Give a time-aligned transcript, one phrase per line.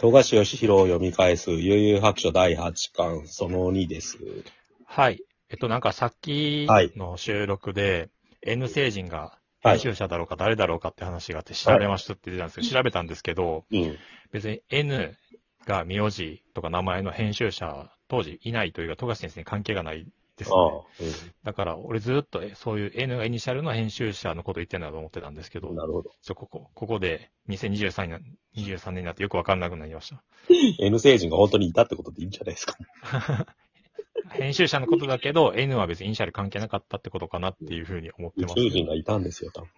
[0.00, 4.16] 富樫義弘を読み返す、悠々白書第8巻、その2です。
[4.86, 5.22] はい。
[5.50, 6.66] えっと、なんかさっき
[6.96, 8.08] の収録で、
[8.40, 13.98] N 星人がはい編集者だろうか誰だろうかって話があって調べましたって言ってたんですけど、調べたんですけど、うん。
[14.32, 15.14] 別に N
[15.66, 20.06] が名字とか名前の編集者、当時いないというか、富樫先生に関係がない
[20.40, 26.10] ですああね。、だから、俺ずっとえそういう N がイニシャルの編集者のこと言ってんだと思ってたんですけどうん。、なるほど。
[26.22, 28.22] ちょここ、ここで2023年
[28.54, 30.22] にな23年になってよくわかんなくなりました。
[30.80, 32.76] N 星人が本当にいたってことでいいんじゃないですか。
[34.32, 39.70] 編集者のことだけど、N は別にイニシャル関係なかったってことかなっていうふうに思って宇ます、宙人がいたんですよ、多分。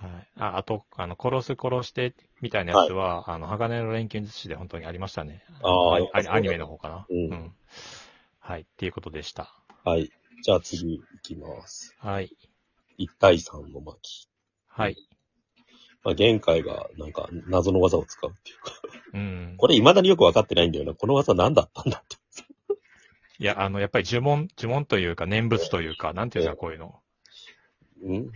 [0.00, 0.28] はい。
[0.38, 5.44] あ、あと、あの、殺す殺してみたいなやつは、あの、鋼の錬金術師で本当にありましたね。
[5.62, 7.06] ああアニアニメの方かな。
[7.08, 7.52] うん
[8.38, 8.62] はい。
[8.62, 9.54] っていうことでした。
[9.84, 10.10] はい。
[10.42, 11.94] じゃあ次行きます。
[11.98, 12.30] はい。
[12.98, 14.28] 1対3の巻。
[14.68, 14.96] はい。
[16.02, 18.72] まあ、玄海がなんか謎の技を使うっていうか。
[19.14, 19.54] うん。
[19.58, 20.94] これ未だによくわかってないんだよな。
[20.94, 22.16] この技何だったんだって。
[23.38, 27.00] いや、あの、やっぱり呪文、呪文というか、念仏というか、なんていうんですか、こういうの。
[28.06, 28.30] ん？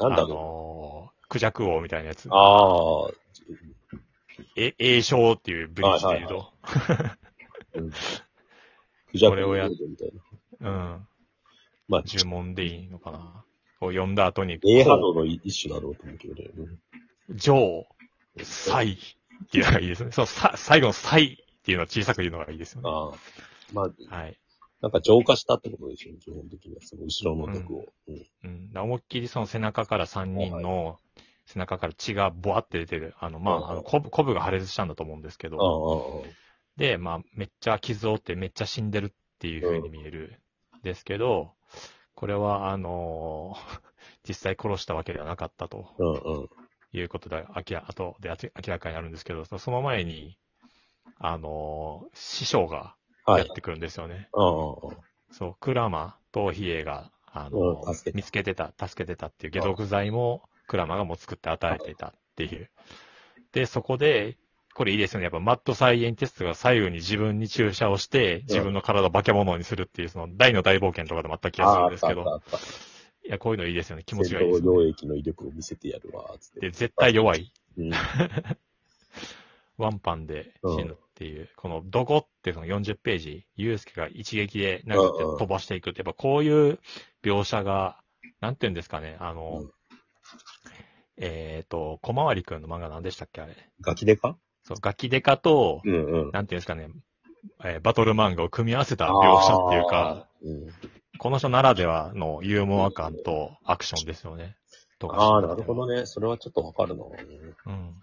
[0.00, 2.28] なんだあろのー、クジャク王みたいなやつう。。
[2.32, 3.10] ああ、
[4.56, 6.52] え、栄唱っていうブリッジで言うと。
[7.74, 7.90] うん。
[7.90, 7.96] ク
[9.14, 10.20] ジャクこれをやみたいな。
[10.62, 11.06] うん。
[11.88, 13.44] まあ、呪文でいいのかな。
[13.80, 16.50] こう読んだ後に、英波動の一種だろうと思うけどね。
[16.56, 16.78] うん
[17.34, 17.86] 上、
[18.42, 20.12] 祭っていうのがいいですね。
[20.12, 22.90] そう、さ、最後の祭っていうのは小さく言うのがいいですよね。
[22.90, 23.12] ああ。
[23.72, 24.38] まあ、はい。
[24.80, 26.80] なんか浄化したってことでしょ、基本的には。
[26.82, 27.84] その後ろの毒を。
[28.08, 28.26] うん。
[28.44, 28.72] うん。
[28.72, 30.98] だ思いっきりその背中から3人の
[31.46, 33.14] 背中から血がボワって出てる。
[33.18, 36.28] あの、まあ、あの、コブ、コブが破裂したんだと思うんですけああ、ど、あ
[36.76, 40.40] で、まあ、めっちゃ傷を負ってめっちゃ死んでるっていう風に見える。
[40.82, 41.52] ですけど、
[42.14, 43.80] これは、あのー
[44.28, 46.48] 実際殺したわけではなかったとあ、うんうん。
[46.92, 50.38] いうことで、明ら、後で明らかになるんですけど、その前に、
[51.18, 53.42] あのー師匠がはい。
[53.42, 54.28] やってくるんですよね。
[54.32, 62.70] ああ、ああそう、クラマとヒエが、あの、うん助けた見つけてた、助けてたっていう解毒剤も、クラマがもう作って与えてたっていう。
[63.52, 64.38] で、そこで、
[64.74, 65.24] これいいですよね。
[65.24, 72.40] やっぱマッドサイエンティストが左右に自分に注射をして、自分の体を化け物にするっていう、その大の大冒険とかでもあった気がするんですけど、
[73.24, 74.02] いや、こういうのいいですよね。
[74.04, 76.60] 気た持ちがいいですね、闘領域の威力を見せてやるわ、つって。
[76.60, 77.52] で、絶対弱い。
[77.76, 77.90] うん。
[79.78, 86.78] ワンパンで死ぬっていう、このどこってその40ページ、ユースケが一撃で殴って飛ばしていくって、やっぱこういう
[87.22, 87.98] 描写が、
[88.40, 89.72] なんていうんですかね、あの、うん
[91.18, 93.54] えっ、と、小回りくんの漫画何でしたっけあれ。
[93.80, 94.36] ガキデカ？
[94.64, 96.30] そう、ガキデカと、うんうん。
[96.32, 96.88] なんていうんですかね、
[97.64, 100.26] えーバトル漫画を組み合わせた描写っていうか。
[100.42, 100.68] うん
[101.18, 104.56] この人ならではのユーモア感とアクションですよね。
[105.08, 106.04] ああ、なるほどね。
[106.06, 107.04] それはちょっとわかるな。
[107.66, 107.94] うん。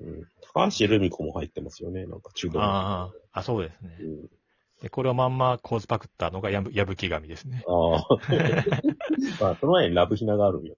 [0.00, 0.28] うん。
[0.54, 2.04] 高橋留美子も入ってますよね。
[2.04, 4.04] なんか中道ああ、あ、そうですねう。
[4.04, 4.28] ん。
[4.82, 7.64] で、これをまんま構図パクったのがやぶ、やぶき神ですね。
[7.66, 8.06] ああ。
[9.40, 10.76] まあ、その前にラブヒナがあるんよ。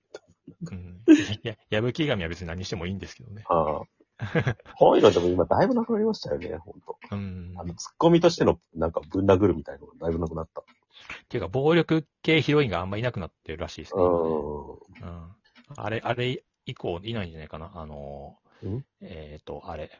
[0.70, 1.02] うん。
[1.42, 3.44] いや、やぶき神は別に何してもいいんですけどね。
[3.48, 3.82] ああ。
[4.78, 6.98] こういうのでも今だいぶなくなりましたよね、ほんと。
[7.10, 7.54] うん。
[7.56, 10.60] あの、ツッコミとしての、なんか、ぶん殴るみたいなのがだいぶなくなった。
[10.60, 10.64] っ
[11.28, 14.02] ていうか、暴力系ヒロインがあんまいなくなってるらしいですね。
[14.02, 14.78] ううん。
[15.76, 17.72] あれ、あれ以降いないんじゃないかな。
[17.74, 18.84] あのん？
[19.00, 19.90] えっ、と、あれ、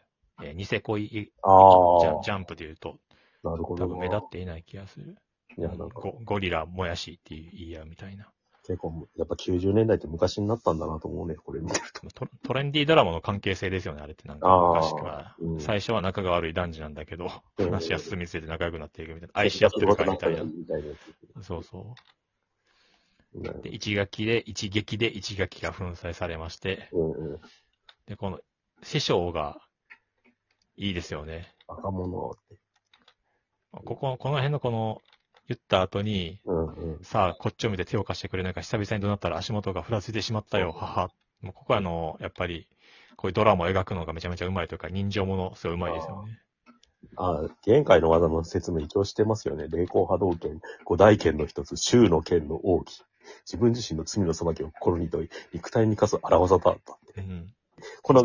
[0.43, 2.21] えーニセ恋ジああ。
[2.21, 2.99] ャジャンプで言うと、
[3.43, 3.95] なるほどな。
[3.95, 5.17] 多分目立っていない気がする。
[5.57, 8.29] いや、なんか、ゴゴリラもやしっていう言い合うみたいな。
[8.71, 12.27] 結構、やっぱ90年代って昔になったんだなと思うね、これ見てると。
[12.27, 15.37] トトレンディードラマの関係性ですよね、あれってなんか昔から。
[15.41, 19.33] うん最初は仲が悪い男児なんだけど、うん話が進みつれて仲良くなっていくみたいな。
[19.35, 20.45] 愛し合ってるからみたいな。
[21.43, 21.97] そうそ
[23.35, 23.63] ねう。
[23.63, 27.41] で、一撃で、一撃で一撃が粉砕されまして、うんうん。
[28.07, 28.39] で、この、
[28.85, 29.61] 師匠が、
[30.77, 31.53] いいですよね。
[31.67, 32.57] 若者って。
[33.73, 35.03] ここ、この辺のこの、
[35.51, 37.03] 言った後に、うんうん。
[37.03, 41.11] さあ、こっちを見て手を貸してくれないか、久々に怒鳴ったら足元がふらついてしまったよ、母。
[41.43, 42.69] もうここはあの、やっぱり、
[43.17, 46.39] こういうドラマを描くのがめちゃめちゃうまいというか、人情もの、すごいうまいですよね。
[47.17, 49.67] ああ、限界の技の説明一応してますよね。
[49.69, 53.03] 霊光波動拳、五大剣の一つ、衆の剣の奥義。
[53.45, 57.21] 自分自身の罪の裁きを心に問い、肉体に課す荒技だったって。
[57.21, 57.53] うん。
[58.03, 58.23] この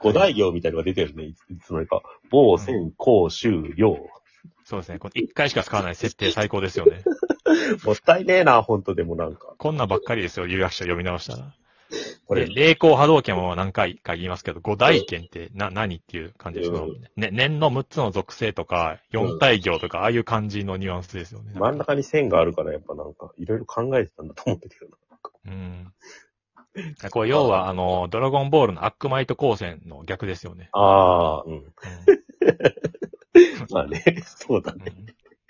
[0.00, 1.24] 五大行みたいなのが出てるね。
[1.24, 2.02] いつの間にか。
[2.30, 3.98] 某、千、公、衆、量。
[4.66, 4.98] そうですね。
[4.98, 7.04] こ回しか使わない設定最高ですよね。
[7.86, 9.54] もったいねえな、ほんとでもなんか。
[9.58, 11.54] こんなんばっかりですよ、有楽書読み直したら。
[12.26, 17.30] これで、、霊光波動拳は何回か言いますけど、五大剣ってな、何っていう感じですようんね。
[17.30, 21.52] 念の6つの属性とか、四大行とか、ああいう感じのニュアンスですよね。
[21.54, 24.96] 真ん中に線があるからやっぱなんか、いろいろ考えてたんだと思ってるけどな。
[25.46, 25.92] うん。
[27.12, 30.70] これ要は、あの、ドラゴンボールのアックマイト光線の逆ですよね。
[30.72, 31.72] ああ、うん。
[33.36, 34.92] う んまあね、そうだね。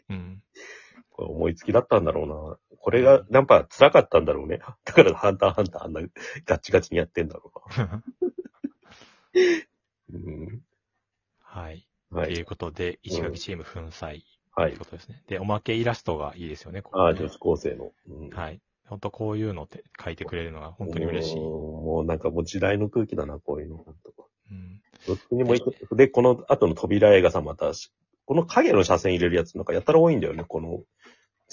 [0.09, 0.43] うん。
[1.11, 2.27] これ思いつきだったんだろう
[2.77, 2.77] な。
[2.79, 4.61] これが、なんか辛かったんだろうね。
[4.85, 6.01] だからハンターハンターあんな
[6.45, 8.05] ガッチガチにやってんだろうな。
[10.13, 10.63] うん。
[11.41, 11.89] はい。
[12.11, 12.35] はい。
[12.35, 14.23] ということで、石垣チーム粉砕という
[14.55, 14.77] はい。
[14.77, 15.23] ことですね。
[15.27, 17.93] で、おまけイラストがいいですよね、こああ、こね女子高生の。
[18.09, 18.61] うんはい。
[18.89, 21.37] 本当こういうのって書いてくれるのが本当に嬉しい。
[21.39, 23.77] うんもうなんかもう時代の空気だな、こういうの。
[23.79, 24.13] 本当
[25.37, 25.97] にも行く。
[25.97, 27.73] で、この後の扉映画さんまた、
[28.25, 30.83] この影の車線入れるやつなんかやったら多いんだよね、この、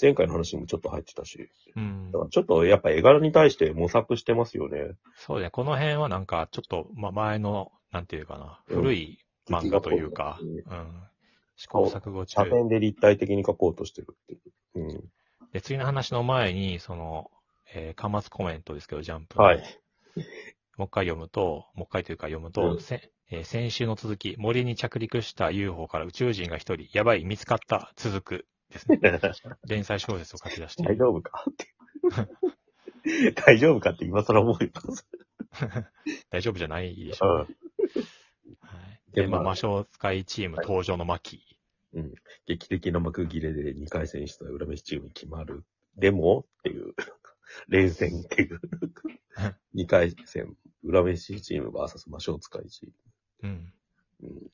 [0.00, 1.48] 前回の話にもちょっと入ってたし。
[1.76, 2.24] うんだか。
[2.24, 4.96] らちょっとやっぱ絵柄に対して模索してますよね。
[5.16, 10.64] そうね、この辺はなんか、ちょっと、ま、前の、なんていうかな、うん古い漫画というか、ううんん。
[11.56, 12.50] 試行錯誤中車。
[12.50, 14.80] 線で立体的に描こうとしてるっていう。
[14.80, 15.04] うん。
[15.52, 17.30] で、次の話の前に、その、
[17.72, 19.44] えー、端末コメントですけど、ジャンプの。
[19.44, 19.62] はい。
[20.76, 28.98] もう一回読むと、もう一回というか読むと、うんせえー先週の続き、森に着陸した UFO から宇宙人が一人、やばい、見つかった、続く、ですね。
[29.66, 30.82] 連載小説を書き出して。
[30.82, 31.44] 大丈夫か？
[31.48, 33.32] って。
[33.46, 34.70] 大丈夫かって今更思うよ。
[36.30, 37.48] 大丈夫じゃないでしょう、
[38.46, 38.56] うん。
[38.60, 38.78] は
[39.08, 39.12] い。
[39.12, 41.40] で、まあ、でまあ魔性使いチーム登場の巻。
[41.92, 42.14] うん。
[42.46, 45.64] 劇的な幕切れで2回戦出裏飯チームに決まる。
[45.96, 46.94] でもっていう、
[47.68, 48.60] 連戦っていう。
[49.74, 52.88] 2回戦、裏飯チーム VS 魔性使いチー
[53.44, 53.72] うん。
[54.20, 54.28] ム。
[54.28, 54.50] うん。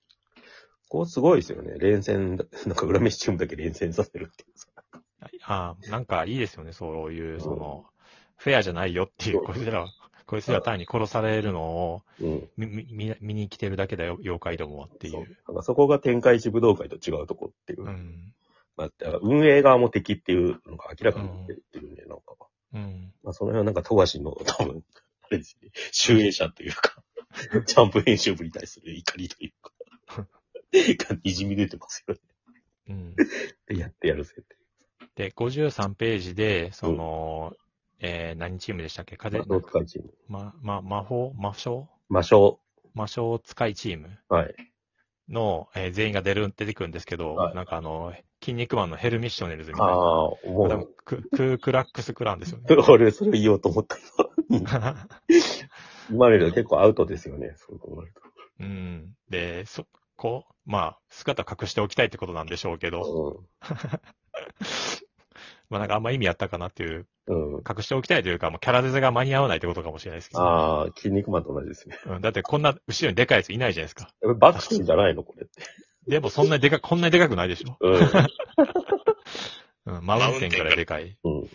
[0.89, 1.79] こうすごいですよね。
[1.79, 4.67] 連戦だ、なんか裏飯チームだけ連戦させるっていうさ。
[5.43, 7.87] ああ、なんかいいですよね、そういうう、んその、
[8.37, 9.89] フェアじゃないよっていう、こいつらは、
[10.27, 12.49] こいつらは単に殺されるのをうん。
[12.57, 15.27] 見見見見に来てるだけだよ、妖怪どもはっていそうう。
[15.49, 17.85] なんかそこが天下一武道会と違うとこっていう。
[17.85, 18.35] うん。
[18.77, 18.91] まあ、
[19.23, 22.35] 運営側も敵っていうのが明らかになってるっていうね、なんか。
[22.73, 23.13] うん。
[23.23, 24.83] まあ、その辺はなんか、富樫の多分、
[25.23, 27.00] あれですね、集英者というか、
[27.67, 29.73] ジャンプ編集部に対する怒りというか、
[31.13, 32.21] がにじみ出てますよね。
[32.89, 33.15] うん。
[33.67, 34.57] でやってやるぜって。
[35.15, 37.57] で、53ページで、その、
[38.01, 39.17] えー、何チームでしたっけ？
[39.17, 40.11] 風、魔法使いチーム。
[40.29, 41.33] ま、ま、魔法？
[41.37, 41.89] 魔性？
[42.09, 42.59] 魔性。
[42.95, 44.19] 魔性使いチーム？
[44.29, 44.55] はい。
[45.29, 49.93] の、えー全員が出る、出てくるんですけど、はいなんかあの、筋肉マンのヘルミッショネルズみたいな。
[49.93, 49.99] ああ、
[50.45, 50.95] 思多分う。
[51.05, 52.65] ククークラックスクランですよね。
[52.89, 53.97] 俺、それ言おうと思った
[56.11, 56.29] 今。
[56.29, 58.13] 今まで結構アウトですよね、そう考える
[58.61, 59.15] うん。
[59.29, 59.87] で、そ
[60.17, 63.45] こ、まあ、姿隠しておきたいってことなんでしょうけど、と。
[65.71, 67.55] まあなんかあんま意味あったかなっていう、うん。
[67.55, 67.63] うん。
[67.69, 71.97] 隠しておきたいというか、もうキャラデザが間に合わないってことかもしれないですけど、ああ、筋肉マンと同じですね。
[72.07, 74.11] うん、だってこんな後ろにでかいやついないじゃないですか。
[74.35, 75.63] バクシンじゃないのこれって。
[76.09, 77.77] でもそんなにでか、こんなにでかくないでしょ。
[77.81, 77.95] うん。
[79.97, 81.17] うん、マウンテンからでかい。
[81.23, 81.41] うん。
[81.41, 81.51] はい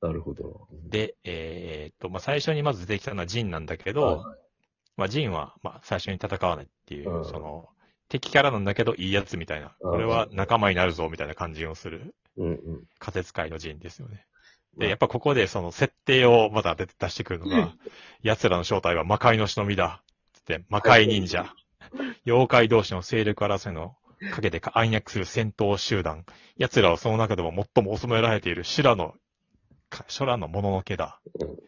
[0.00, 0.66] なるほど。
[0.92, 4.36] で、えーっと、まあ最初にまず出てきたのはジンなんだけど、は
[4.96, 7.68] まあジンは、まあ最初に戦わないっていう、うんその、
[8.08, 12.84] 敵キャラなんだけどいいやつみたいな、うんこれは仲間になるぞみたいな感じをするうんうん。
[12.98, 14.26] 仮説界のジンですよね。
[14.76, 17.72] で、うんやっぱここでその設定をまた出出してくるのが、
[18.22, 20.02] 奴らの正体は魔界の忍びだ。
[20.34, 21.54] つって、魔界忍者。
[22.26, 23.96] 妖怪同士の勢力争いの
[24.30, 26.24] 陰で暗躍する戦闘集団。
[26.56, 29.14] 奴らはその中でも最も恐められている修羅の、
[29.96, 31.20] か修羅のもののけだ。
[31.40, 31.58] うん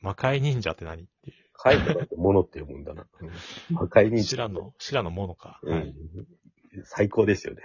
[0.00, 1.02] 魔界忍者って何？
[1.02, 1.34] ってい
[1.64, 3.04] 書いてあるものって読むんだな。
[3.20, 4.10] うん魔界う。
[4.10, 4.22] に。
[4.22, 5.58] 修羅の、修羅のものか。
[5.64, 5.94] うんはい。
[6.84, 7.62] 最高ですよね。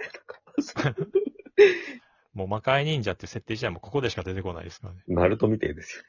[2.34, 5.04] もう魔界忍者って設定自体もここでしか出てこないですからね。
[5.06, 6.04] ナルトみてえです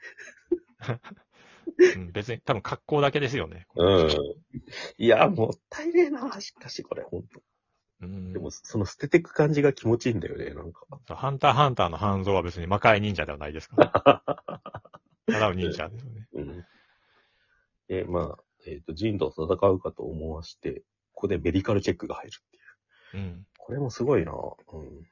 [1.94, 3.66] うん、別に多分格好だけですよね。
[3.76, 3.84] よ。
[3.84, 4.10] うん。
[4.98, 7.40] いや、もったいねえな、しかしこれ、ほんと。
[8.02, 10.86] うんでも、その捨ててく感じが気持ちいいんだよね、なんか。
[11.14, 14.22] ハンターハンターの半蔵は別に魔界忍者ではないですから。
[15.26, 16.28] ただの忍者ですよね。
[16.34, 16.64] うん。
[17.88, 23.24] で、まあ、えっ、と、ジンと戦うかと思わして、ここでメディカルチェックが入るっていう。
[23.24, 23.46] うん。
[23.58, 24.32] これもすごいな。
[24.32, 25.06] うん。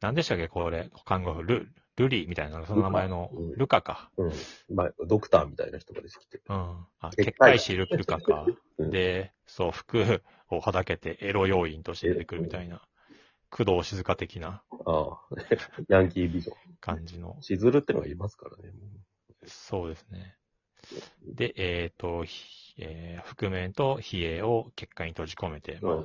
[0.00, 0.48] 何でしたっけ？
[0.48, 4.10] これ、看護婦、ル、ルリみたいな、その名前のルカか。
[4.16, 4.32] うん。
[4.74, 6.42] まあ、ドクターみたいな人が出てきて。
[6.48, 6.86] うん。
[7.00, 8.46] あ、結結界師ルルカか。
[8.84, 12.82] うんで、そう、服をはだけてエロ要員として出てくるみたいな、
[13.50, 15.20] 工藤静香的なああ、
[15.88, 16.56] ヤンキービジョン。
[16.80, 17.36] 感じの。
[17.40, 18.72] しずるってのがいますからね。
[19.46, 20.36] そうですね。
[21.22, 26.04] で、えっ、と、ひえー覆面と比叡を結界に閉じ込めて、まあ、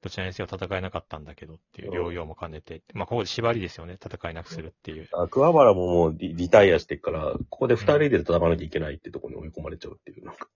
[0.00, 3.94] どちらにせよ戦えなかったんだけどっていう療養も兼ねて、まあ、ここで縛りですよね。
[3.94, 5.08] 戦えなくするっていう。
[5.12, 10.48] あ桑原ももうリリタイアしてっから、ここで二人で戦わなきゃいけないってところに追い込まれちゃうっていう、なんか。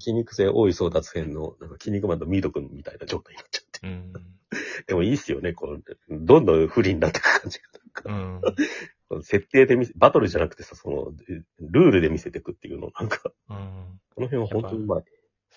[0.00, 3.86] 筋肉性多い争奪編の、なんか筋肉マンとミード君みたいな状態になっちゃって。
[3.86, 4.12] うん。
[4.86, 7.58] でもいいっすよね、こう、どんどん不利になってく感じ
[7.94, 8.12] が。
[8.12, 9.22] うん。
[9.22, 11.12] 設定で見せ、バトルじゃなくてさ、その、
[11.60, 14.00] ルールで見せていくっていうの、なんか、うん。
[14.14, 15.04] この辺は本当にうまい。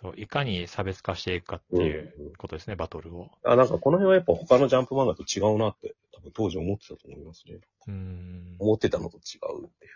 [0.01, 3.29] そう、いかに差別化していくかっていううんうんことですね、バトルを。
[3.43, 7.59] あ、なんかこの辺はやっぱ他のジャンプ漫画と違うなって、多分当時思ってたと思いますね。
[7.87, 8.55] うん。
[8.59, 9.87] 思ってたのと違うって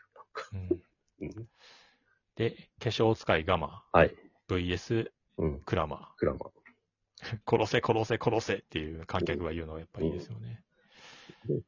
[0.54, 1.38] うんいう。
[1.38, 1.48] うん、
[2.36, 3.84] で、化粧使いガマ。
[3.92, 4.16] はい。
[4.48, 5.60] VS うん。
[5.62, 6.40] クラマクラマ。
[7.46, 7.58] ー。
[7.58, 10.62] 殺せ殺せ殺せっていう観客が言うのがやっぱいいですよね。
[11.50, 11.62] えっ、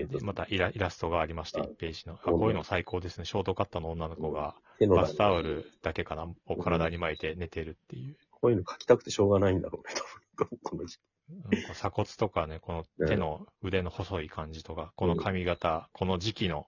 [0.00, 2.14] で、と、またイライラストがありまして、はい1ページの。
[2.14, 3.24] あ、こういうの最高ですね。
[3.24, 4.54] ショートカットの女の子が、
[4.88, 8.16] バスタオルだけかな、を体に巻いて寝てるっていう。
[8.30, 9.94] こういうの書きたくてしょうがないんだろうね、
[10.36, 10.58] 多分。
[10.62, 10.98] この時
[11.30, 16.66] うんこう鎖骨とかね、この手の腕の細い感じとか、この髪型、この時期の、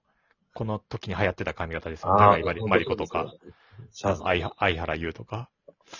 [0.54, 2.14] この時に流行ってた髪型ですよ。
[2.16, 3.35] 長いマリマリコとか、。
[3.92, 5.50] 相相原優とか。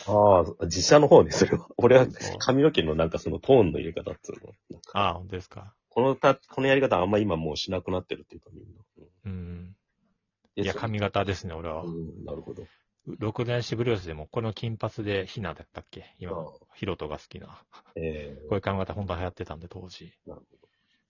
[0.07, 1.69] あ、実写の方ね、それは。
[1.77, 2.07] 俺は
[2.39, 4.81] 髪の毛のなんかそのトーンの入れ方っていうの。
[4.95, 5.75] ああ、本当ですか。
[5.97, 8.83] このた、このやり方あんま今もうしなくなってるっていうか、みんな。
[9.25, 9.33] うん。
[9.33, 9.77] うん
[10.57, 11.89] いや、髪型ですね、俺はう。
[11.89, 12.67] ん、なるほど。
[13.07, 16.15] 六年シブルースでも、この金髪でひなだったっけ？
[16.19, 16.33] 今
[16.75, 17.65] ヒロトが好きな。
[17.95, 20.13] え こういう髪型本当は流行ってたんで、当時。
[20.27, 20.43] なる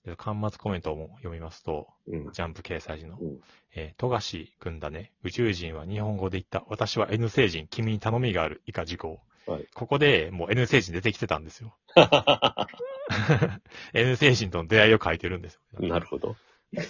[0.05, 2.33] で端末コメントも読みますと、えうん。
[2.33, 3.40] ジャンプ掲載時の、うん
[3.75, 5.12] えー、富樫くんだね。
[5.25, 6.64] 宇宙人は日本語で言った。
[6.69, 7.66] 私は N 星人。
[7.66, 8.62] 君に頼みがある。
[8.66, 9.21] 以下事項。
[9.46, 11.76] はいここでもう N 星人出てきてたんですよ。
[13.94, 15.88] N 星人との出会いを書いてるんですよ。
[15.88, 16.36] なるほど。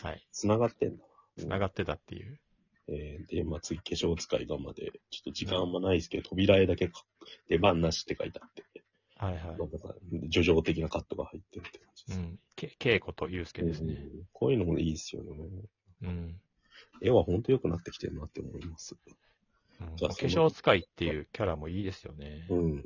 [0.03, 0.27] はい。
[0.33, 1.05] 繋がってんだ。
[1.39, 2.39] 繋がってたっていう。
[2.89, 7.05] えー、で、まあ、次、化粧使いがまで、ちょっと時間あんまないですけど、扉絵だけか
[7.49, 8.65] 出番なしって書いてあって、
[9.17, 9.59] はいはい。
[9.59, 9.95] なんかさ、
[10.31, 12.19] 叙情的なカットが入ってるって感じです。
[12.19, 12.39] うん。
[12.55, 13.95] け、稽古と祐介ですね。
[13.95, 15.31] うんこういうのもいいですよね。
[16.03, 16.41] うん。
[17.03, 18.97] 絵は本当良くなってきてるなって思います。
[19.81, 22.47] うん化じゃあその粧使いっていうキャラもいいですよね。
[22.49, 22.85] うん。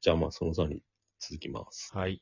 [0.00, 0.82] じゃあまあ、その座に
[1.20, 1.96] 続きます。
[1.96, 2.20] はい。